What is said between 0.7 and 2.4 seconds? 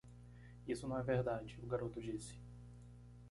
não é verdade,?" o garoto disse.